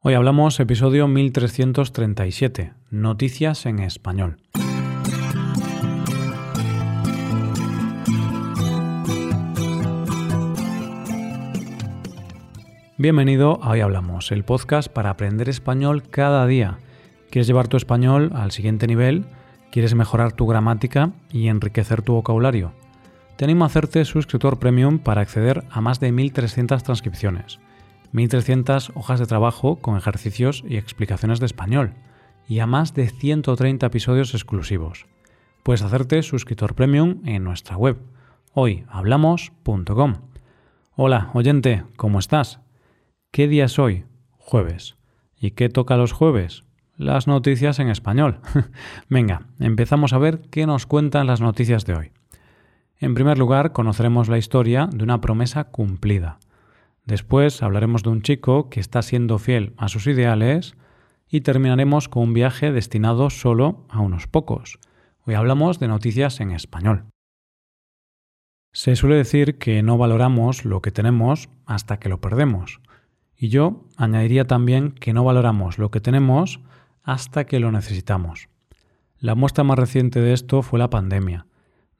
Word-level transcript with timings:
Hoy 0.00 0.14
hablamos 0.14 0.60
episodio 0.60 1.08
1337, 1.08 2.72
Noticias 2.92 3.66
en 3.66 3.80
Español. 3.80 4.36
Bienvenido 12.96 13.58
a 13.60 13.70
Hoy 13.70 13.80
Hablamos, 13.80 14.30
el 14.30 14.44
podcast 14.44 14.88
para 14.88 15.10
aprender 15.10 15.48
español 15.48 16.04
cada 16.08 16.46
día. 16.46 16.78
¿Quieres 17.28 17.48
llevar 17.48 17.66
tu 17.66 17.76
español 17.76 18.30
al 18.36 18.52
siguiente 18.52 18.86
nivel? 18.86 19.24
¿Quieres 19.72 19.96
mejorar 19.96 20.32
tu 20.32 20.46
gramática 20.46 21.10
y 21.32 21.48
enriquecer 21.48 22.02
tu 22.02 22.12
vocabulario? 22.12 22.72
Te 23.36 23.44
animo 23.44 23.64
a 23.64 23.66
hacerte 23.66 24.04
suscriptor 24.04 24.60
premium 24.60 25.00
para 25.00 25.22
acceder 25.22 25.64
a 25.70 25.80
más 25.80 25.98
de 25.98 26.12
1.300 26.12 26.82
transcripciones 26.82 27.58
1.300 28.12 28.92
hojas 28.94 29.20
de 29.20 29.26
trabajo 29.26 29.76
con 29.76 29.96
ejercicios 29.96 30.64
y 30.66 30.76
explicaciones 30.76 31.40
de 31.40 31.46
español 31.46 31.94
y 32.48 32.60
a 32.60 32.66
más 32.66 32.94
de 32.94 33.08
130 33.08 33.86
episodios 33.86 34.34
exclusivos. 34.34 35.06
Puedes 35.62 35.82
hacerte 35.82 36.22
suscriptor 36.22 36.74
premium 36.74 37.20
en 37.26 37.44
nuestra 37.44 37.76
web 37.76 37.98
hoyhablamos.com. 38.54 40.14
Hola, 40.96 41.30
oyente, 41.34 41.84
¿cómo 41.96 42.18
estás? 42.18 42.60
¿Qué 43.30 43.46
día 43.46 43.66
es 43.66 43.78
hoy? 43.78 44.04
Jueves. 44.32 44.96
¿Y 45.38 45.52
qué 45.52 45.68
toca 45.68 45.96
los 45.96 46.12
jueves? 46.12 46.64
Las 46.96 47.28
noticias 47.28 47.78
en 47.78 47.88
español. 47.88 48.40
Venga, 49.08 49.46
empezamos 49.60 50.12
a 50.12 50.18
ver 50.18 50.40
qué 50.50 50.66
nos 50.66 50.86
cuentan 50.86 51.28
las 51.28 51.40
noticias 51.40 51.84
de 51.86 51.94
hoy. 51.94 52.12
En 52.98 53.14
primer 53.14 53.38
lugar, 53.38 53.70
conoceremos 53.72 54.28
la 54.28 54.38
historia 54.38 54.88
de 54.92 55.04
una 55.04 55.20
promesa 55.20 55.64
cumplida. 55.64 56.40
Después 57.08 57.62
hablaremos 57.62 58.02
de 58.02 58.10
un 58.10 58.20
chico 58.20 58.68
que 58.68 58.80
está 58.80 59.00
siendo 59.00 59.38
fiel 59.38 59.72
a 59.78 59.88
sus 59.88 60.06
ideales 60.06 60.76
y 61.26 61.40
terminaremos 61.40 62.06
con 62.06 62.24
un 62.24 62.34
viaje 62.34 62.70
destinado 62.70 63.30
solo 63.30 63.86
a 63.88 64.00
unos 64.00 64.26
pocos. 64.26 64.78
Hoy 65.24 65.32
hablamos 65.32 65.78
de 65.78 65.88
noticias 65.88 66.38
en 66.40 66.50
español. 66.50 67.06
Se 68.74 68.94
suele 68.94 69.16
decir 69.16 69.56
que 69.56 69.82
no 69.82 69.96
valoramos 69.96 70.66
lo 70.66 70.82
que 70.82 70.90
tenemos 70.90 71.48
hasta 71.64 71.98
que 71.98 72.10
lo 72.10 72.20
perdemos. 72.20 72.82
Y 73.34 73.48
yo 73.48 73.86
añadiría 73.96 74.46
también 74.46 74.92
que 74.92 75.14
no 75.14 75.24
valoramos 75.24 75.78
lo 75.78 75.90
que 75.90 76.02
tenemos 76.02 76.60
hasta 77.02 77.46
que 77.46 77.58
lo 77.58 77.72
necesitamos. 77.72 78.50
La 79.18 79.34
muestra 79.34 79.64
más 79.64 79.78
reciente 79.78 80.20
de 80.20 80.34
esto 80.34 80.60
fue 80.60 80.78
la 80.78 80.90
pandemia, 80.90 81.46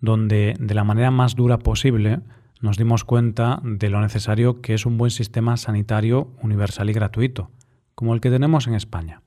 donde 0.00 0.55
de 0.61 0.75
la 0.75 0.84
manera 0.84 1.11
más 1.11 1.34
dura 1.34 1.59
posible 1.59 2.20
nos 2.61 2.77
dimos 2.77 3.05
cuenta 3.05 3.61
de 3.62 3.89
lo 3.89 4.01
necesario 4.01 4.61
que 4.61 4.75
es 4.75 4.87
un 4.87 4.98
buen 4.98 5.11
sistema 5.11 5.56
sanitario 5.56 6.33
universal 6.42 6.91
y 6.91 6.92
gratuito, 6.92 7.50
como 7.95 8.15
el 8.15 8.20
que 8.20 8.31
tenemos 8.31 8.67
en 8.67 8.75
España. 8.75 9.23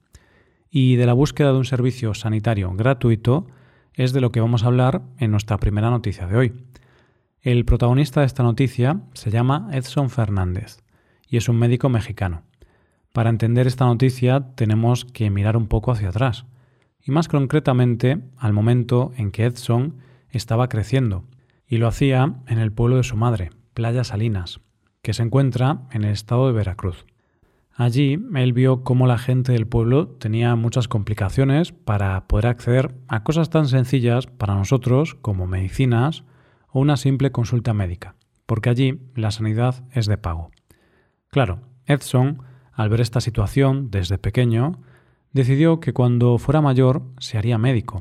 Y 0.70 0.96
de 0.96 1.06
la 1.06 1.14
búsqueda 1.14 1.52
de 1.52 1.58
un 1.58 1.66
servicio 1.66 2.14
sanitario 2.14 2.72
gratuito 2.74 3.48
es 3.94 4.14
de 4.14 4.22
lo 4.22 4.32
que 4.32 4.42
vamos 4.42 4.64
a 4.64 4.68
hablar 4.68 5.02
en 5.18 5.32
nuestra 5.32 5.58
primera 5.58 5.90
noticia 5.90 6.28
de 6.28 6.38
hoy. 6.38 6.54
El 7.42 7.66
protagonista 7.66 8.22
de 8.22 8.28
esta 8.28 8.44
noticia 8.44 9.02
se 9.14 9.32
llama 9.32 9.70
Edson 9.72 10.10
Fernández 10.10 10.80
y 11.28 11.38
es 11.38 11.50
un 11.50 11.58
médico 11.58 11.90
mexicano. 11.90 12.44
Para 13.14 13.30
entender 13.30 13.68
esta 13.68 13.86
noticia 13.86 14.54
tenemos 14.56 15.06
que 15.06 15.30
mirar 15.30 15.58
un 15.58 15.68
poco 15.68 15.92
hacia 15.92 16.10
atrás, 16.10 16.46
y 17.04 17.12
más 17.12 17.28
concretamente 17.28 18.20
al 18.38 18.54
momento 18.54 19.12
en 19.18 19.32
que 19.32 19.46
Edson 19.46 19.96
estaba 20.30 20.70
creciendo 20.70 21.26
y 21.72 21.78
lo 21.78 21.88
hacía 21.88 22.36
en 22.48 22.60
el 22.60 22.74
pueblo 22.74 22.98
de 22.98 23.04
su 23.04 23.16
madre, 23.16 23.50
Playa 23.74 24.04
Salinas, 24.04 24.60
que 25.02 25.14
se 25.14 25.24
encuentra 25.24 25.84
en 25.92 26.04
el 26.04 26.12
estado 26.12 26.48
de 26.48 26.52
Veracruz. 26.52 27.06
Allí 27.74 28.20
él 28.36 28.52
vio 28.52 28.84
cómo 28.84 29.08
la 29.08 29.18
gente 29.18 29.54
del 29.54 29.66
pueblo 29.66 30.10
tenía 30.10 30.58
muchas 30.58 30.90
complicaciones 30.90 31.72
para 31.72 32.28
poder 32.28 32.48
acceder 32.48 32.94
a 33.08 33.24
cosas 33.24 33.50
tan 33.50 33.70
sencillas 33.70 34.28
para 34.28 34.54
nosotros 34.54 35.16
como 35.16 35.48
medicinas 35.48 36.26
o 36.68 36.82
una 36.82 36.98
simple 36.98 37.32
consulta 37.32 37.74
médica, 37.74 38.16
porque 38.46 38.70
allí 38.70 39.00
la 39.16 39.32
sanidad 39.32 39.86
es 39.94 40.08
de 40.08 40.18
pago. 40.18 40.52
Claro, 41.30 41.62
Edson, 41.86 42.44
al 42.74 42.90
ver 42.90 43.00
esta 43.00 43.22
situación 43.22 43.90
desde 43.92 44.18
pequeño, 44.18 44.82
decidió 45.32 45.80
que 45.80 45.94
cuando 45.94 46.38
fuera 46.38 46.60
mayor 46.60 47.04
se 47.18 47.38
haría 47.38 47.58
médico 47.58 48.00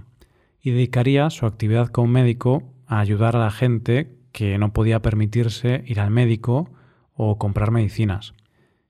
y 0.61 0.73
dedicaría 0.73 1.31
su 1.31 1.47
actividad 1.47 1.87
como 1.87 2.09
médico 2.09 2.65
a 2.91 2.99
ayudar 2.99 3.37
a 3.37 3.39
la 3.39 3.53
gente 3.53 4.19
que 4.33 4.59
no 4.59 4.73
podía 4.73 5.01
permitirse 5.01 5.85
ir 5.87 6.01
al 6.01 6.11
médico 6.11 6.69
o 7.15 7.39
comprar 7.39 7.71
medicinas. 7.71 8.35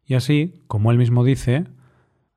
Y 0.06 0.14
así, 0.14 0.54
como 0.68 0.90
él 0.90 0.96
mismo 0.96 1.22
dice, 1.22 1.66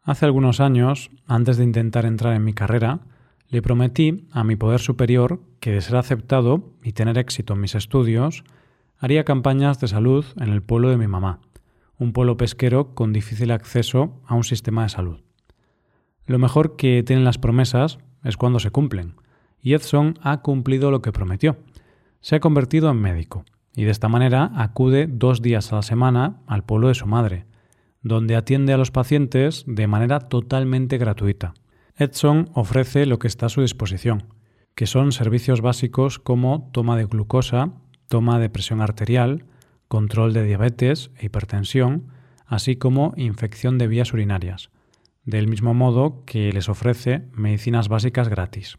hace 0.04 0.26
algunos 0.26 0.60
años, 0.60 1.10
antes 1.26 1.56
de 1.56 1.64
intentar 1.64 2.06
entrar 2.06 2.36
en 2.36 2.44
mi 2.44 2.54
carrera, 2.54 3.00
le 3.48 3.62
prometí 3.62 4.28
a 4.32 4.44
mi 4.44 4.58
poder 4.58 4.82
superior 4.82 5.40
que 5.62 5.72
de 5.72 5.80
ser 5.80 5.96
aceptado 5.96 6.74
y 6.84 6.92
tener 6.92 7.18
éxito 7.18 7.54
en 7.54 7.62
mis 7.62 7.76
estudios, 7.76 8.44
haría 8.98 9.24
campañas 9.24 9.80
de 9.80 9.88
salud 9.88 10.26
en 10.42 10.50
el 10.50 10.64
pueblo 10.64 10.90
de 10.90 10.98
mi 10.98 11.08
mamá, 11.08 11.40
un 11.98 12.12
pueblo 12.12 12.36
pesquero 12.36 12.94
con 12.94 13.14
difícil 13.14 13.52
acceso 13.52 14.20
a 14.28 14.36
un 14.36 14.44
sistema 14.44 14.84
de 14.84 14.90
salud. 14.90 15.22
Lo 16.26 16.40
mejor 16.40 16.76
que 16.76 17.04
tienen 17.04 17.24
las 17.24 17.38
promesas 17.38 18.00
es 18.26 18.36
cuando 18.36 18.60
se 18.60 18.72
cumplen, 18.72 19.16
y 19.64 19.74
Edson 19.74 20.20
ha 20.22 20.42
cumplido 20.42 20.92
lo 20.92 21.02
que 21.02 21.14
prometió. 21.14 21.58
Se 22.20 22.36
ha 22.36 22.40
convertido 22.40 22.92
en 22.92 22.98
médico 22.98 23.46
y 23.76 23.86
de 23.86 23.92
esta 23.92 24.10
manera 24.10 24.52
acude 24.56 25.08
dos 25.08 25.42
días 25.42 25.72
a 25.72 25.78
la 25.78 25.82
semana 25.82 26.42
al 26.46 26.64
pueblo 26.64 26.90
de 26.90 26.94
su 26.94 27.08
madre, 27.08 27.46
donde 28.02 28.36
atiende 28.36 28.74
a 28.74 28.78
los 28.78 28.92
pacientes 28.92 29.64
de 29.66 29.88
manera 29.88 30.20
totalmente 30.20 30.98
gratuita. 30.98 31.54
Edson 31.96 32.50
ofrece 32.54 33.06
lo 33.06 33.18
que 33.18 33.28
está 33.28 33.48
a 33.48 33.50
su 33.50 33.62
disposición, 33.62 34.26
que 34.76 34.86
son 34.86 35.12
servicios 35.12 35.62
básicos 35.62 36.20
como 36.20 36.70
toma 36.74 36.98
de 36.98 37.06
glucosa, 37.06 37.72
toma 38.10 38.40
de 38.40 38.50
presión 38.50 38.82
arterial, 38.82 39.46
control 39.88 40.34
de 40.34 40.44
diabetes 40.44 41.12
e 41.18 41.28
hipertensión, 41.28 42.08
así 42.46 42.76
como 42.76 43.14
infección 43.16 43.78
de 43.78 43.88
vías 43.88 44.14
urinarias, 44.14 44.70
del 45.24 45.48
mismo 45.48 45.74
modo 45.74 46.24
que 46.26 46.52
les 46.52 46.68
ofrece 46.68 47.28
medicinas 47.34 47.88
básicas 47.88 48.28
gratis. 48.28 48.78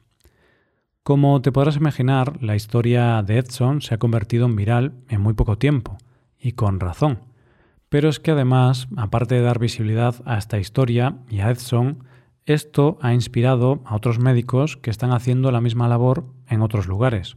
Como 1.04 1.42
te 1.42 1.52
podrás 1.52 1.76
imaginar, 1.76 2.42
la 2.42 2.56
historia 2.56 3.22
de 3.22 3.36
Edson 3.36 3.82
se 3.82 3.92
ha 3.92 3.98
convertido 3.98 4.46
en 4.46 4.56
viral 4.56 4.94
en 5.10 5.20
muy 5.20 5.34
poco 5.34 5.58
tiempo, 5.58 5.98
y 6.40 6.52
con 6.52 6.80
razón. 6.80 7.18
Pero 7.90 8.08
es 8.08 8.20
que 8.20 8.30
además, 8.30 8.88
aparte 8.96 9.34
de 9.34 9.42
dar 9.42 9.58
visibilidad 9.58 10.14
a 10.24 10.38
esta 10.38 10.58
historia 10.58 11.18
y 11.28 11.40
a 11.40 11.50
Edson, 11.50 12.04
esto 12.46 12.96
ha 13.02 13.12
inspirado 13.12 13.82
a 13.84 13.96
otros 13.96 14.18
médicos 14.18 14.78
que 14.78 14.88
están 14.88 15.12
haciendo 15.12 15.52
la 15.52 15.60
misma 15.60 15.88
labor 15.88 16.24
en 16.48 16.62
otros 16.62 16.86
lugares. 16.88 17.36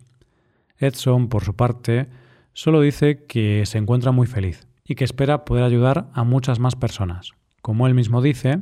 Edson, 0.78 1.28
por 1.28 1.44
su 1.44 1.54
parte, 1.54 2.08
solo 2.54 2.80
dice 2.80 3.26
que 3.26 3.66
se 3.66 3.80
encuentra 3.80 4.14
muy 4.14 4.28
feliz 4.28 4.66
y 4.86 4.96
que 4.96 5.04
espera 5.04 5.44
poder 5.44 5.66
ayudar 5.66 6.10
a 6.14 6.24
muchas 6.24 6.62
más 6.62 6.78
personas. 6.78 7.32
Como 7.62 7.86
él 7.86 7.96
mismo 7.96 8.22
dice, 8.22 8.62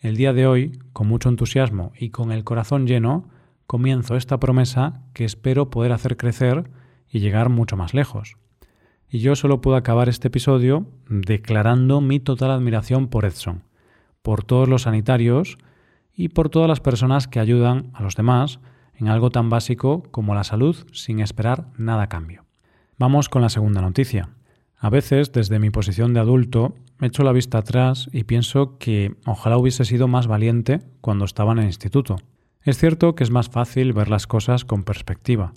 el 0.00 0.16
día 0.16 0.32
de 0.32 0.46
hoy, 0.46 0.78
con 0.94 1.06
mucho 1.06 1.28
entusiasmo 1.28 1.92
y 1.98 2.08
con 2.08 2.32
el 2.32 2.44
corazón 2.44 2.86
lleno, 2.86 3.28
comienzo 3.68 4.16
esta 4.16 4.40
promesa 4.40 5.02
que 5.12 5.26
espero 5.26 5.68
poder 5.68 5.92
hacer 5.92 6.16
crecer 6.16 6.70
y 7.06 7.20
llegar 7.20 7.50
mucho 7.50 7.76
más 7.76 7.92
lejos. 7.92 8.38
Y 9.10 9.18
yo 9.18 9.36
solo 9.36 9.60
puedo 9.60 9.76
acabar 9.76 10.08
este 10.08 10.28
episodio 10.28 10.86
declarando 11.10 12.00
mi 12.00 12.18
total 12.18 12.50
admiración 12.50 13.08
por 13.08 13.26
Edson, 13.26 13.64
por 14.22 14.42
todos 14.42 14.70
los 14.70 14.82
sanitarios 14.82 15.58
y 16.14 16.30
por 16.30 16.48
todas 16.48 16.66
las 16.66 16.80
personas 16.80 17.28
que 17.28 17.40
ayudan 17.40 17.90
a 17.92 18.02
los 18.02 18.16
demás 18.16 18.58
en 18.94 19.08
algo 19.08 19.28
tan 19.28 19.50
básico 19.50 20.02
como 20.10 20.34
la 20.34 20.44
salud 20.44 20.74
sin 20.92 21.20
esperar 21.20 21.66
nada 21.76 22.04
a 22.04 22.08
cambio. 22.08 22.46
Vamos 22.96 23.28
con 23.28 23.42
la 23.42 23.50
segunda 23.50 23.82
noticia. 23.82 24.30
A 24.78 24.88
veces, 24.88 25.30
desde 25.30 25.58
mi 25.58 25.68
posición 25.68 26.14
de 26.14 26.20
adulto, 26.20 26.74
echo 27.02 27.22
la 27.22 27.32
vista 27.32 27.58
atrás 27.58 28.08
y 28.14 28.24
pienso 28.24 28.78
que 28.78 29.14
ojalá 29.26 29.58
hubiese 29.58 29.84
sido 29.84 30.08
más 30.08 30.26
valiente 30.26 30.80
cuando 31.02 31.26
estaba 31.26 31.52
en 31.52 31.58
el 31.58 31.66
instituto. 31.66 32.16
Es 32.68 32.76
cierto 32.76 33.14
que 33.14 33.24
es 33.24 33.30
más 33.30 33.48
fácil 33.48 33.94
ver 33.94 34.10
las 34.10 34.26
cosas 34.26 34.66
con 34.66 34.84
perspectiva, 34.84 35.54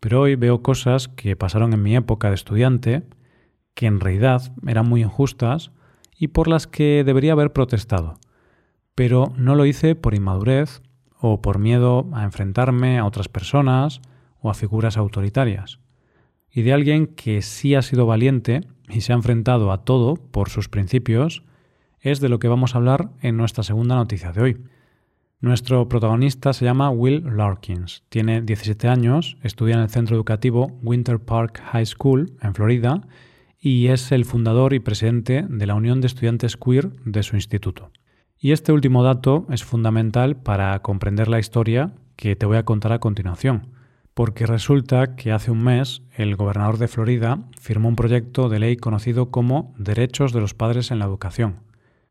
pero 0.00 0.22
hoy 0.22 0.34
veo 0.34 0.64
cosas 0.64 1.06
que 1.06 1.36
pasaron 1.36 1.72
en 1.72 1.80
mi 1.80 1.94
época 1.94 2.26
de 2.26 2.34
estudiante 2.34 3.04
que 3.74 3.86
en 3.86 4.00
realidad 4.00 4.52
eran 4.66 4.88
muy 4.88 5.02
injustas 5.02 5.70
y 6.18 6.26
por 6.26 6.48
las 6.48 6.66
que 6.66 7.04
debería 7.06 7.34
haber 7.34 7.52
protestado, 7.52 8.18
pero 8.96 9.32
no 9.36 9.54
lo 9.54 9.64
hice 9.64 9.94
por 9.94 10.12
inmadurez 10.12 10.82
o 11.20 11.40
por 11.40 11.60
miedo 11.60 12.08
a 12.14 12.24
enfrentarme 12.24 12.98
a 12.98 13.06
otras 13.06 13.28
personas 13.28 14.00
o 14.40 14.50
a 14.50 14.54
figuras 14.54 14.96
autoritarias. 14.96 15.78
Y 16.50 16.62
de 16.62 16.72
alguien 16.72 17.06
que 17.06 17.42
sí 17.42 17.76
ha 17.76 17.82
sido 17.82 18.06
valiente 18.06 18.62
y 18.88 19.02
se 19.02 19.12
ha 19.12 19.14
enfrentado 19.14 19.70
a 19.70 19.84
todo 19.84 20.16
por 20.16 20.48
sus 20.48 20.68
principios, 20.68 21.44
es 22.00 22.18
de 22.18 22.28
lo 22.28 22.40
que 22.40 22.48
vamos 22.48 22.74
a 22.74 22.78
hablar 22.78 23.10
en 23.22 23.36
nuestra 23.36 23.62
segunda 23.62 23.94
noticia 23.94 24.32
de 24.32 24.42
hoy. 24.42 24.60
Nuestro 25.42 25.88
protagonista 25.88 26.52
se 26.52 26.66
llama 26.66 26.90
Will 26.90 27.24
Larkins. 27.34 28.02
Tiene 28.10 28.42
17 28.42 28.88
años, 28.88 29.38
estudia 29.42 29.74
en 29.74 29.80
el 29.80 29.88
centro 29.88 30.14
educativo 30.14 30.78
Winter 30.82 31.18
Park 31.18 31.62
High 31.72 31.86
School 31.86 32.36
en 32.42 32.54
Florida 32.54 33.00
y 33.58 33.86
es 33.86 34.12
el 34.12 34.26
fundador 34.26 34.74
y 34.74 34.80
presidente 34.80 35.46
de 35.48 35.66
la 35.66 35.76
Unión 35.76 36.02
de 36.02 36.08
Estudiantes 36.08 36.58
Queer 36.58 36.90
de 37.06 37.22
su 37.22 37.36
instituto. 37.36 37.90
Y 38.38 38.52
este 38.52 38.72
último 38.72 39.02
dato 39.02 39.46
es 39.48 39.64
fundamental 39.64 40.36
para 40.36 40.78
comprender 40.80 41.28
la 41.28 41.38
historia 41.38 41.94
que 42.16 42.36
te 42.36 42.44
voy 42.44 42.58
a 42.58 42.66
contar 42.66 42.92
a 42.92 42.98
continuación, 42.98 43.68
porque 44.12 44.44
resulta 44.44 45.16
que 45.16 45.32
hace 45.32 45.50
un 45.50 45.64
mes 45.64 46.02
el 46.18 46.36
gobernador 46.36 46.76
de 46.76 46.88
Florida 46.88 47.38
firmó 47.58 47.88
un 47.88 47.96
proyecto 47.96 48.50
de 48.50 48.58
ley 48.58 48.76
conocido 48.76 49.30
como 49.30 49.74
Derechos 49.78 50.34
de 50.34 50.40
los 50.42 50.52
Padres 50.52 50.90
en 50.90 50.98
la 50.98 51.06
Educación, 51.06 51.60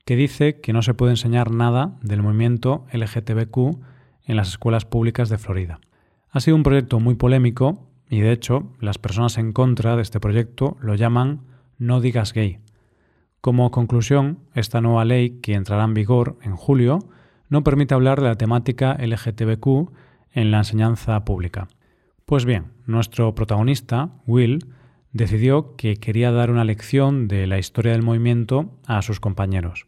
que 0.10 0.16
dice 0.16 0.60
que 0.60 0.74
no 0.74 0.82
se 0.82 0.96
puede 0.96 1.12
enseñar 1.12 1.52
nada 1.52 2.00
del 2.02 2.24
movimiento 2.24 2.88
LGTBQ 2.92 3.78
en 4.26 4.38
las 4.38 4.48
escuelas 4.48 4.84
públicas 4.84 5.30
de 5.30 5.38
Florida. 5.38 5.82
Ha 6.32 6.40
sido 6.40 6.56
un 6.56 6.64
proyecto 6.64 7.00
muy 7.00 7.14
polémico 7.14 7.88
y 8.10 8.20
de 8.22 8.32
hecho 8.32 8.74
las 8.80 8.98
personas 8.98 9.38
en 9.38 9.52
contra 9.54 9.96
de 9.96 10.02
este 10.02 10.20
proyecto 10.20 10.78
lo 10.82 10.96
llaman 10.96 11.42
no 11.78 12.02
digas 12.02 12.34
gay, 12.34 12.58
como 13.40 13.70
conclusión, 13.70 14.40
esta 14.56 14.82
nueva 14.82 15.06
ley, 15.06 15.42
que 15.42 15.54
entrará 15.54 15.84
en 15.84 15.94
vigor 15.94 16.40
en 16.42 16.56
julio, 16.56 16.98
no 17.48 17.64
permite 17.64 17.94
hablar 17.94 18.20
de 18.20 18.30
la 18.30 18.36
temática 18.36 18.98
LGTBQ 19.00 19.92
en 20.34 20.50
la 20.50 20.58
enseñanza 20.58 21.24
pública. 21.24 21.68
Pues 22.26 22.46
bien, 22.46 22.72
nuestro 22.88 23.36
protagonista, 23.36 24.10
Will, 24.26 24.74
decidió 25.12 25.76
que 25.76 25.98
quería 25.98 26.32
dar 26.32 26.50
una 26.50 26.64
lección 26.64 27.28
de 27.28 27.46
la 27.46 27.60
historia 27.60 27.92
del 27.92 28.02
movimiento 28.02 28.72
a 28.88 29.04
sus 29.04 29.20
compañeros, 29.20 29.86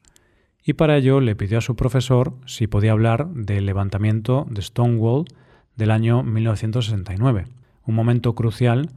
y 0.64 0.74
para 0.74 0.98
ello 0.98 1.20
le 1.22 1.36
pidió 1.36 1.58
a 1.58 1.62
su 1.62 1.76
profesor 1.76 2.34
si 2.46 2.68
podía 2.68 2.92
hablar 2.92 3.30
del 3.30 3.66
levantamiento 3.66 4.46
de 4.50 4.62
Stonewall 4.62 5.26
del 5.76 5.92
año 5.92 6.24
1969, 6.24 7.48
un 7.86 7.96
momento 7.96 8.36
crucial 8.36 8.92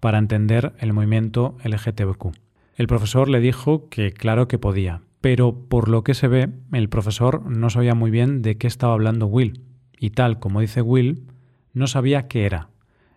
para 0.00 0.18
entender 0.18 0.72
el 0.78 0.92
movimiento 0.92 1.56
LGTBQ. 1.64 2.32
El 2.76 2.86
profesor 2.86 3.28
le 3.28 3.40
dijo 3.40 3.88
que 3.90 4.12
claro 4.12 4.48
que 4.48 4.58
podía, 4.58 5.02
pero 5.20 5.54
por 5.68 5.88
lo 5.88 6.02
que 6.02 6.14
se 6.14 6.28
ve, 6.28 6.48
el 6.72 6.88
profesor 6.88 7.44
no 7.44 7.68
sabía 7.68 7.94
muy 7.94 8.10
bien 8.10 8.40
de 8.40 8.56
qué 8.56 8.66
estaba 8.66 8.94
hablando 8.94 9.26
Will, 9.26 9.62
y 9.98 10.10
tal 10.10 10.38
como 10.38 10.60
dice 10.60 10.80
Will, 10.80 11.26
no 11.74 11.86
sabía 11.86 12.26
qué 12.26 12.46
era. 12.46 12.70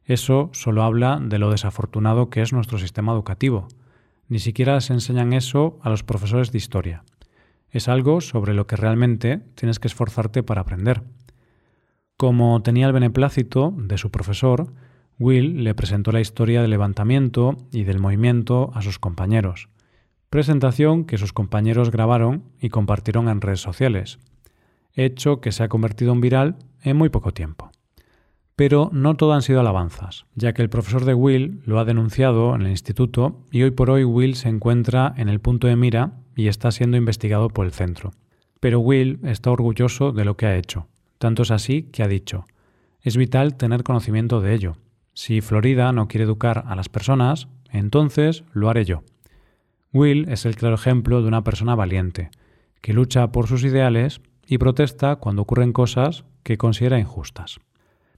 Eso 0.06 0.50
solo 0.52 0.84
habla 0.84 1.20
de 1.24 1.40
lo 1.40 1.50
desafortunado 1.50 2.30
que 2.30 2.42
es 2.42 2.52
nuestro 2.52 2.78
sistema 2.78 3.14
educativo. 3.14 3.70
Ni 4.28 4.40
siquiera 4.40 4.80
se 4.82 4.92
enseñan 4.92 5.32
eso 5.32 5.80
a 5.82 5.90
los 5.90 6.04
profesores 6.04 6.52
de 6.52 6.58
historia. 6.58 7.04
Es 7.74 7.88
algo 7.88 8.22
sobre 8.22 8.54
lo 8.54 8.68
que 8.68 8.76
realmente 8.76 9.42
tienes 9.56 9.80
que 9.80 9.88
esforzarte 9.88 10.44
para 10.44 10.62
aprender. 10.62 11.02
Como 12.18 12.62
tenía 12.62 12.86
el 12.86 12.94
beneplácito 12.94 13.74
de 13.76 13.98
su 13.98 14.12
profesor, 14.12 14.72
Will 15.18 15.64
le 15.64 15.74
presentó 15.74 16.12
la 16.12 16.22
historia 16.22 16.62
del 16.62 16.70
levantamiento 16.70 17.58
y 17.72 17.84
del 17.84 18.00
movimiento 18.00 18.70
a 18.76 18.84
sus 18.84 19.00
compañeros, 19.00 19.70
presentación 20.30 21.06
que 21.06 21.18
sus 21.18 21.34
compañeros 21.34 21.90
grabaron 21.90 22.44
y 22.62 22.70
compartieron 22.70 23.28
en 23.28 23.42
redes 23.42 23.62
sociales, 23.62 24.20
hecho 24.94 25.42
que 25.42 25.52
se 25.52 25.64
ha 25.64 25.68
convertido 25.68 26.14
en 26.14 26.22
viral 26.22 26.58
en 26.84 26.96
muy 26.96 27.10
poco 27.10 27.34
tiempo. 27.34 27.72
Pero 28.56 28.90
no 28.94 29.16
todo 29.16 29.34
han 29.34 29.42
sido 29.42 29.60
alabanzas, 29.60 30.26
ya 30.36 30.54
que 30.54 30.62
el 30.62 30.70
profesor 30.70 31.06
de 31.06 31.14
Will 31.14 31.62
lo 31.66 31.80
ha 31.80 31.86
denunciado 31.86 32.54
en 32.56 32.62
el 32.62 32.70
instituto 32.70 33.48
y 33.52 33.64
hoy 33.64 33.72
por 33.72 33.90
hoy 33.90 34.04
Will 34.04 34.36
se 34.36 34.50
encuentra 34.50 35.14
en 35.18 35.30
el 35.30 35.40
punto 35.40 35.68
de 35.68 35.76
mira 35.76 36.14
y 36.36 36.48
está 36.48 36.72
siendo 36.72 36.98
investigado 36.98 37.50
por 37.50 37.66
el 37.66 37.72
centro. 37.72 38.12
Pero 38.60 38.80
Will 38.80 39.20
está 39.24 39.52
orgulloso 39.52 40.12
de 40.12 40.26
lo 40.26 40.38
que 40.38 40.46
ha 40.46 40.56
hecho. 40.56 40.88
Tanto 41.18 41.44
es 41.44 41.52
así 41.52 41.84
que 41.84 42.04
ha 42.04 42.08
dicho, 42.08 42.46
es 43.02 43.18
vital 43.18 43.56
tener 43.56 43.84
conocimiento 43.84 44.40
de 44.40 44.54
ello, 44.54 44.76
si 45.16 45.42
Florida 45.42 45.92
no 45.92 46.08
quiere 46.08 46.26
educar 46.26 46.64
a 46.68 46.76
las 46.76 46.90
personas, 46.90 47.48
entonces 47.70 48.44
lo 48.52 48.70
haré 48.70 48.84
yo. 48.84 49.04
Will 49.94 50.28
es 50.30 50.46
el 50.46 50.56
claro 50.56 50.76
ejemplo 50.76 51.22
de 51.22 51.28
una 51.28 51.44
persona 51.44 51.76
valiente, 51.76 52.32
que 52.82 52.94
lucha 52.94 53.32
por 53.32 53.48
sus 53.48 53.64
ideales 53.64 54.22
y 54.48 54.58
protesta 54.58 55.18
cuando 55.18 55.44
ocurren 55.44 55.72
cosas 55.72 56.26
que 56.42 56.58
considera 56.58 57.00
injustas. 57.00 57.60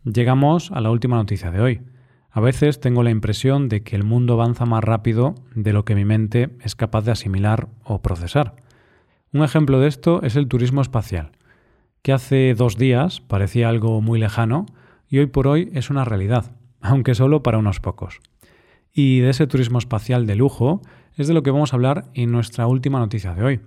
Llegamos 0.05 0.71
a 0.71 0.81
la 0.81 0.91
última 0.91 1.15
noticia 1.15 1.49
de 1.49 1.59
hoy. 1.61 1.81
A 2.29 2.39
veces 2.39 2.79
tengo 2.79 3.01
la 3.01 3.09
impresión 3.09 3.69
de 3.69 3.81
que 3.81 3.95
el 3.95 4.03
mundo 4.03 4.33
avanza 4.33 4.65
más 4.65 4.83
rápido 4.83 5.33
de 5.55 5.73
lo 5.73 5.83
que 5.83 5.95
mi 5.95 6.05
mente 6.05 6.51
es 6.61 6.75
capaz 6.75 7.05
de 7.05 7.11
asimilar 7.11 7.69
o 7.83 8.03
procesar. 8.03 8.55
Un 9.33 9.43
ejemplo 9.43 9.79
de 9.79 9.87
esto 9.87 10.21
es 10.21 10.35
el 10.35 10.47
turismo 10.47 10.81
espacial, 10.81 11.31
que 12.03 12.13
hace 12.13 12.53
dos 12.53 12.77
días 12.77 13.19
parecía 13.19 13.67
algo 13.67 13.99
muy 13.99 14.19
lejano 14.19 14.67
y 15.09 15.17
hoy 15.17 15.25
por 15.25 15.47
hoy 15.47 15.71
es 15.73 15.89
una 15.89 16.05
realidad 16.05 16.51
aunque 16.81 17.15
solo 17.15 17.41
para 17.41 17.57
unos 17.57 17.79
pocos. 17.79 18.19
Y 18.93 19.21
de 19.21 19.31
ese 19.31 19.47
turismo 19.47 19.79
espacial 19.79 20.27
de 20.27 20.35
lujo 20.35 20.81
es 21.15 21.27
de 21.27 21.33
lo 21.33 21.41
que 21.41 21.49
vamos 21.49 21.73
a 21.73 21.77
hablar 21.77 22.05
en 22.13 22.31
nuestra 22.31 22.67
última 22.67 22.99
noticia 22.99 23.33
de 23.33 23.43
hoy. 23.43 23.59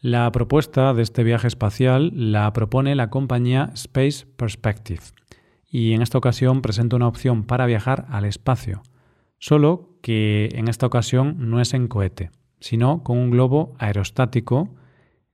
La 0.00 0.32
propuesta 0.32 0.94
de 0.94 1.02
este 1.02 1.24
viaje 1.24 1.46
espacial 1.46 2.10
la 2.14 2.50
propone 2.54 2.94
la 2.94 3.10
compañía 3.10 3.70
Space 3.74 4.24
Perspective 4.36 5.02
y 5.70 5.92
en 5.92 6.02
esta 6.02 6.18
ocasión 6.18 6.62
presenta 6.62 6.96
una 6.96 7.08
opción 7.08 7.44
para 7.44 7.66
viajar 7.66 8.06
al 8.08 8.24
espacio, 8.24 8.82
solo 9.38 9.98
que 10.02 10.48
en 10.52 10.68
esta 10.68 10.86
ocasión 10.86 11.50
no 11.50 11.60
es 11.60 11.74
en 11.74 11.88
cohete, 11.88 12.30
sino 12.60 13.02
con 13.02 13.18
un 13.18 13.30
globo 13.30 13.74
aerostático 13.78 14.74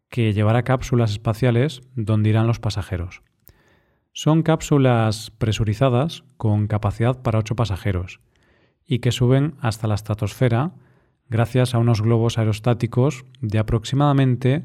que 0.09 0.33
llevará 0.33 0.63
cápsulas 0.63 1.13
espaciales 1.13 1.83
donde 1.95 2.31
irán 2.31 2.47
los 2.47 2.61
pasajeros. 2.61 3.23
Son 4.13 4.43
cápsulas 4.43 5.33
presurizadas 5.39 6.25
con 6.37 6.69
capacidad 6.69 7.23
para 7.23 7.41
8 7.41 7.57
pasajeros 7.57 8.21
y 8.87 9.01
que 9.01 9.11
suben 9.11 9.55
hasta 9.61 9.89
la 9.89 9.97
estratosfera 9.97 10.75
gracias 11.29 11.75
a 11.75 11.79
unos 11.79 12.03
globos 12.03 12.39
aerostáticos 12.39 13.25
de 13.41 13.59
aproximadamente 13.59 14.65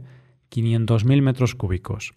500.000 0.51 1.21
metros 1.21 1.55
cúbicos. 1.55 2.13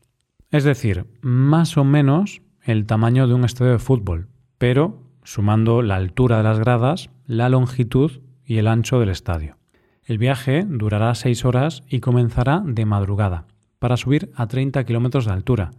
Es 0.51 0.65
decir, 0.65 1.07
más 1.23 1.79
o 1.79 1.85
menos 1.85 2.43
el 2.65 2.87
tamaño 2.87 3.27
de 3.27 3.35
un 3.35 3.45
estadio 3.45 3.73
de 3.73 3.79
fútbol, 3.79 4.29
pero 4.59 5.03
sumando 5.25 5.83
la 5.83 5.97
altura 5.97 6.39
de 6.39 6.43
las 6.45 6.59
gradas, 6.59 7.11
la 7.27 7.49
longitud 7.49 8.21
y 8.45 8.59
el 8.59 8.69
ancho 8.69 9.01
del 9.01 9.09
estadio. 9.09 9.57
El 10.05 10.19
viaje 10.19 10.65
durará 10.69 11.15
6 11.15 11.45
horas 11.45 11.83
y 11.89 12.01
comenzará 12.01 12.63
de 12.65 12.85
madrugada, 12.85 13.47
para 13.79 13.97
subir 13.97 14.31
a 14.35 14.47
30 14.47 14.85
kilómetros 14.85 15.27
de 15.27 15.33
altura, 15.33 15.71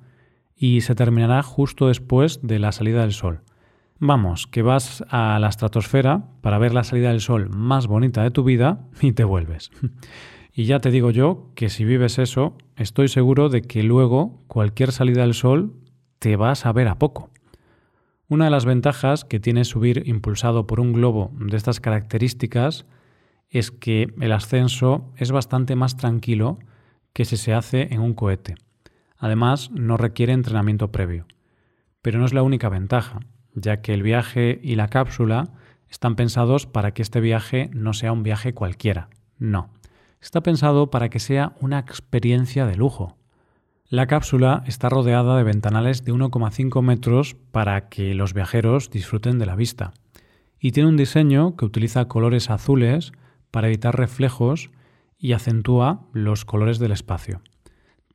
y 0.55 0.81
se 0.81 0.95
terminará 0.95 1.43
justo 1.43 1.87
después 1.87 2.39
de 2.41 2.59
la 2.59 2.71
salida 2.71 3.01
del 3.01 3.13
sol. 3.13 3.41
Vamos, 3.99 4.47
que 4.47 4.61
vas 4.61 5.03
a 5.09 5.39
la 5.39 5.47
estratosfera 5.47 6.25
para 6.41 6.57
ver 6.57 6.73
la 6.73 6.83
salida 6.83 7.09
del 7.09 7.21
sol 7.21 7.49
más 7.49 7.87
bonita 7.87 8.23
de 8.23 8.31
tu 8.31 8.43
vida 8.43 8.85
y 9.01 9.13
te 9.13 9.23
vuelves. 9.23 9.71
y 10.53 10.65
ya 10.65 10.79
te 10.79 10.91
digo 10.91 11.11
yo 11.11 11.49
que 11.55 11.69
si 11.69 11.85
vives 11.85 12.19
eso, 12.19 12.57
estoy 12.75 13.07
seguro 13.07 13.49
de 13.49 13.61
que 13.61 13.83
luego 13.83 14.41
cualquier 14.47 14.91
salida 14.91 15.21
del 15.21 15.33
sol 15.33 15.73
te 16.23 16.37
vas 16.37 16.65
a 16.65 16.71
ver 16.71 16.87
a 16.87 16.97
poco. 16.97 17.31
Una 18.29 18.45
de 18.45 18.51
las 18.51 18.63
ventajas 18.63 19.25
que 19.25 19.41
tiene 19.41 19.65
subir 19.65 20.03
impulsado 20.05 20.65
por 20.65 20.79
un 20.79 20.93
globo 20.93 21.33
de 21.37 21.57
estas 21.57 21.81
características 21.81 22.85
es 23.49 23.71
que 23.71 24.07
el 24.21 24.31
ascenso 24.31 25.11
es 25.17 25.33
bastante 25.33 25.75
más 25.75 25.97
tranquilo 25.97 26.59
que 27.11 27.25
si 27.25 27.35
se 27.35 27.53
hace 27.53 27.93
en 27.93 27.99
un 27.99 28.13
cohete. 28.13 28.55
Además, 29.17 29.69
no 29.71 29.97
requiere 29.97 30.31
entrenamiento 30.31 30.93
previo. 30.93 31.25
Pero 32.01 32.19
no 32.19 32.25
es 32.25 32.33
la 32.33 32.43
única 32.43 32.69
ventaja, 32.69 33.19
ya 33.53 33.81
que 33.81 33.93
el 33.93 34.01
viaje 34.01 34.61
y 34.63 34.75
la 34.75 34.87
cápsula 34.87 35.49
están 35.89 36.15
pensados 36.15 36.67
para 36.67 36.93
que 36.93 37.01
este 37.01 37.19
viaje 37.19 37.69
no 37.73 37.91
sea 37.91 38.13
un 38.13 38.23
viaje 38.23 38.53
cualquiera. 38.53 39.09
No. 39.39 39.71
Está 40.21 40.39
pensado 40.39 40.89
para 40.89 41.09
que 41.09 41.19
sea 41.19 41.53
una 41.59 41.79
experiencia 41.79 42.65
de 42.65 42.77
lujo. 42.77 43.17
La 43.93 44.07
cápsula 44.07 44.63
está 44.65 44.89
rodeada 44.89 45.37
de 45.37 45.43
ventanales 45.43 46.03
de 46.03 46.11
1,5 46.11 46.81
metros 46.81 47.35
para 47.51 47.89
que 47.89 48.15
los 48.15 48.33
viajeros 48.33 48.89
disfruten 48.89 49.37
de 49.37 49.45
la 49.45 49.55
vista. 49.55 49.93
Y 50.59 50.71
tiene 50.71 50.89
un 50.89 50.97
diseño 50.97 51.55
que 51.55 51.65
utiliza 51.65 52.07
colores 52.07 52.49
azules 52.49 53.11
para 53.51 53.67
evitar 53.67 53.95
reflejos 53.95 54.71
y 55.19 55.33
acentúa 55.33 56.07
los 56.11 56.43
colores 56.43 56.79
del 56.79 56.91
espacio. 56.91 57.43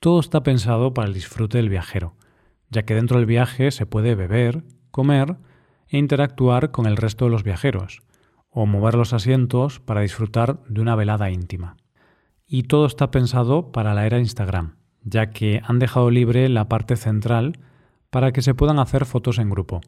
Todo 0.01 0.19
está 0.19 0.43
pensado 0.43 0.95
para 0.95 1.07
el 1.07 1.15
disfrute 1.15 1.59
del 1.59 1.69
viajero, 1.69 2.17
ya 2.71 2.83
que 2.83 2.97
dentro 2.97 3.19
del 3.19 3.27
viaje 3.27 3.71
se 3.71 3.87
puede 3.87 4.17
beber, 4.17 4.65
comer 4.91 5.37
e 5.87 5.99
interactuar 5.99 6.73
con 6.73 6.87
el 6.87 6.97
resto 6.97 7.27
de 7.27 7.31
los 7.31 7.45
viajeros, 7.45 8.01
o 8.51 8.67
mover 8.67 8.97
los 8.97 9.13
asientos 9.13 9.79
para 9.79 10.01
disfrutar 10.01 10.59
de 10.69 10.81
una 10.81 10.97
velada 10.97 11.31
íntima. 11.31 11.77
Y 12.49 12.65
todo 12.65 12.85
está 12.85 13.13
pensado 13.13 13.71
para 13.71 13.95
la 13.95 14.07
era 14.07 14.19
Instagram, 14.19 14.78
ya 15.09 15.31
que 15.31 15.61
han 15.65 15.79
dejado 15.79 16.11
libre 16.11 16.49
la 16.49 16.69
parte 16.69 16.97
central 16.97 17.59
para 18.11 18.33
que 18.33 18.43
se 18.43 18.55
puedan 18.55 18.79
hacer 18.79 19.05
fotos 19.05 19.38
en 19.38 19.50
grupo. 19.50 19.81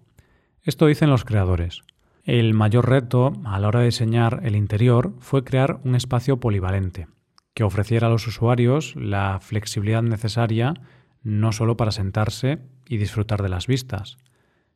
Esto 0.63 0.87
dicen 0.87 1.11
los 1.11 1.25
creadores. 1.25 1.83
El 2.25 2.53
mayor 2.53 2.89
reto 2.89 3.33
a 3.45 3.59
la 3.59 3.69
hora 3.69 3.81
de 3.81 3.87
diseñar 3.87 4.41
el 4.45 4.57
interior 4.57 5.15
fue 5.21 5.43
crear 5.43 5.81
un 5.85 5.95
espacio 5.95 6.39
polivalente, 6.39 7.09
que 7.55 7.65
ofreciera 7.65 8.09
a 8.09 8.11
los 8.11 8.27
usuarios 8.27 8.95
la 8.97 9.39
flexibilidad 9.41 10.03
necesaria 10.03 10.75
no 11.23 11.53
solo 11.53 11.77
para 11.77 11.93
sentarse 11.93 12.59
y 12.89 12.97
disfrutar 12.97 13.43
de 13.43 13.49
las 13.49 13.67
vistas, 13.67 14.19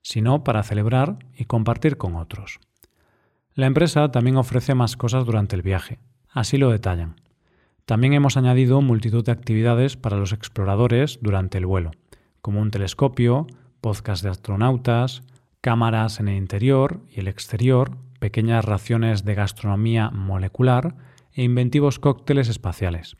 sino 0.02 0.44
para 0.44 0.62
celebrar 0.62 1.18
y 1.34 1.44
compartir 1.46 1.96
con 1.96 2.16
otros. 2.16 2.60
La 3.54 3.66
empresa 3.66 4.10
también 4.10 4.36
ofrece 4.36 4.74
más 4.74 4.96
cosas 4.96 5.24
durante 5.24 5.56
el 5.56 5.62
viaje. 5.62 5.98
Así 6.30 6.58
lo 6.58 6.70
detallan. 6.70 7.16
También 7.86 8.14
hemos 8.14 8.38
añadido 8.38 8.80
multitud 8.80 9.24
de 9.24 9.32
actividades 9.32 9.96
para 9.96 10.16
los 10.16 10.32
exploradores 10.32 11.18
durante 11.20 11.58
el 11.58 11.66
vuelo, 11.66 11.90
como 12.40 12.60
un 12.60 12.70
telescopio, 12.70 13.46
podcast 13.82 14.22
de 14.22 14.30
astronautas, 14.30 15.22
cámaras 15.60 16.18
en 16.18 16.28
el 16.28 16.36
interior 16.36 17.00
y 17.14 17.20
el 17.20 17.28
exterior, 17.28 17.98
pequeñas 18.20 18.64
raciones 18.64 19.26
de 19.26 19.34
gastronomía 19.34 20.08
molecular 20.10 20.94
e 21.34 21.42
inventivos 21.42 21.98
cócteles 21.98 22.48
espaciales. 22.48 23.16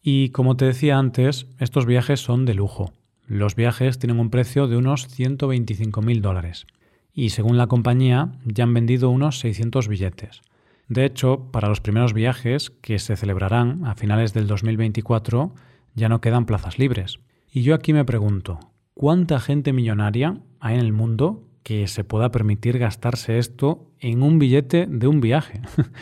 Y 0.00 0.30
como 0.30 0.56
te 0.56 0.64
decía 0.64 0.98
antes, 0.98 1.46
estos 1.58 1.84
viajes 1.84 2.20
son 2.20 2.46
de 2.46 2.54
lujo. 2.54 2.92
Los 3.26 3.56
viajes 3.56 3.98
tienen 3.98 4.20
un 4.20 4.30
precio 4.30 4.68
de 4.68 4.78
unos 4.78 5.06
125.000 5.18 6.20
dólares 6.22 6.66
y 7.12 7.30
según 7.30 7.58
la 7.58 7.66
compañía 7.66 8.32
ya 8.46 8.64
han 8.64 8.72
vendido 8.72 9.10
unos 9.10 9.38
600 9.40 9.86
billetes. 9.88 10.40
De 10.88 11.04
hecho, 11.04 11.50
para 11.52 11.68
los 11.68 11.80
primeros 11.80 12.12
viajes 12.12 12.70
que 12.70 12.98
se 12.98 13.16
celebrarán 13.16 13.84
a 13.86 13.94
finales 13.94 14.32
del 14.32 14.46
2024 14.46 15.54
ya 15.94 16.08
no 16.08 16.20
quedan 16.20 16.46
plazas 16.46 16.78
libres. 16.78 17.20
Y 17.50 17.62
yo 17.62 17.74
aquí 17.74 17.92
me 17.92 18.04
pregunto, 18.04 18.58
¿cuánta 18.94 19.40
gente 19.40 19.72
millonaria 19.72 20.40
hay 20.60 20.74
en 20.74 20.80
el 20.80 20.92
mundo 20.92 21.48
que 21.68 21.86
se 21.86 22.02
pueda 22.02 22.30
permitir 22.30 22.78
gastarse 22.78 23.38
esto 23.38 23.90
en 24.00 24.22
un 24.22 24.38
billete 24.38 24.86
de 24.88 25.06
un 25.06 25.20
viaje. 25.20 25.60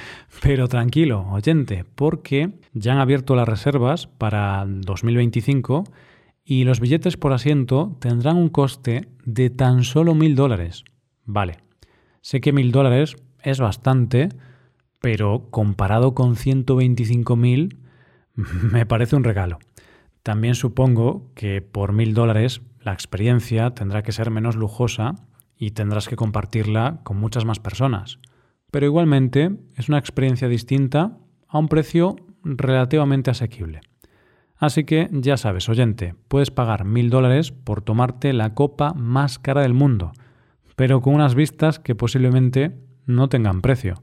Pero 0.43 0.69
tranquilo, 0.69 1.27
oyente, 1.29 1.85
porque 1.97 2.53
ya 2.73 2.93
han 2.93 2.99
abierto 2.99 3.35
las 3.35 3.49
reservas 3.49 4.07
para 4.07 4.65
2025 4.65 5.83
y 6.45 6.63
los 6.63 6.79
billetes 6.79 7.17
por 7.17 7.33
asiento 7.33 7.97
tendrán 7.99 8.37
un 8.37 8.49
coste 8.49 9.09
de 9.25 9.51
tan 9.51 9.83
solo 9.83 10.15
mil 10.15 10.37
dólares. 10.37 10.85
Vale, 11.25 11.57
sé 12.21 12.41
que 12.41 12.53
mil 12.53 12.71
dólares 12.71 13.17
es 13.43 13.59
bastante, 13.59 14.29
pero 15.07 15.47
comparado 15.53 16.17
con 16.17 16.35
125.000 16.35 17.77
me 18.73 18.87
parece 18.87 19.15
un 19.15 19.23
regalo. 19.23 19.61
También 20.25 20.57
supongo 20.57 21.31
que 21.37 21.63
por 21.63 21.93
mil 21.93 22.13
dólares 22.13 22.61
la 22.81 22.93
experiencia 22.93 23.71
tendrá 23.71 24.03
que 24.03 24.11
ser 24.11 24.33
menos 24.33 24.57
lujosa 24.57 25.15
y 25.57 25.71
tendrás 25.71 26.09
que 26.09 26.17
compartirla 26.17 27.03
con 27.05 27.19
muchas 27.19 27.45
más 27.45 27.61
personas. 27.61 28.19
Pero 28.73 28.87
igualmente 28.87 29.53
es 29.77 29.89
una 29.89 29.99
experiencia 29.99 30.49
distinta 30.49 31.17
a 31.47 31.59
un 31.61 31.69
precio 31.69 32.17
relativamente 32.43 33.31
asequible. 33.31 33.83
Así 34.57 34.83
que 34.83 35.09
ya 35.13 35.37
sabes, 35.37 35.69
oyente, 35.69 36.17
puedes 36.27 36.51
pagar 36.51 36.85
mil 36.85 37.11
dólares 37.11 37.53
por 37.53 37.81
tomarte 37.81 38.33
la 38.33 38.55
copa 38.55 38.93
más 38.95 39.39
cara 39.39 39.63
del 39.63 39.73
mundo, 39.73 40.11
pero 40.75 41.01
con 41.01 41.15
unas 41.15 41.37
vistas 41.37 41.79
que 41.79 41.95
posiblemente 41.95 42.77
no 43.07 43.29
tengan 43.29 43.61
precio. 43.61 44.03